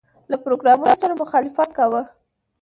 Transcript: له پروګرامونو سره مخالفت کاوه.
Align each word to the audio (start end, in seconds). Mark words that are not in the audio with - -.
له 0.31 0.37
پروګرامونو 0.45 0.99
سره 1.01 1.13
مخالفت 1.23 1.69
کاوه. 1.77 2.01